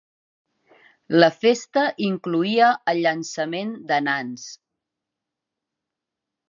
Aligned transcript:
La 1.23 1.29
festa 1.43 1.83
incloïa 2.07 2.71
el 2.95 3.03
llançament 3.05 3.79
de 3.93 4.03
nans. 4.09 4.49